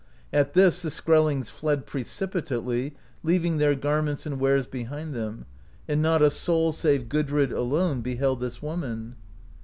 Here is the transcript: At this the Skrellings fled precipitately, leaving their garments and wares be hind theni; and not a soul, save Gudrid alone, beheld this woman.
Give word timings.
At 0.33 0.53
this 0.55 0.81
the 0.81 0.89
Skrellings 0.89 1.49
fled 1.51 1.85
precipitately, 1.85 2.95
leaving 3.21 3.57
their 3.59 3.75
garments 3.75 4.25
and 4.25 4.39
wares 4.39 4.65
be 4.65 4.85
hind 4.85 5.13
theni; 5.13 5.45
and 5.87 6.01
not 6.01 6.23
a 6.23 6.31
soul, 6.31 6.71
save 6.71 7.07
Gudrid 7.07 7.51
alone, 7.51 8.01
beheld 8.01 8.41
this 8.41 8.63
woman. 8.63 9.15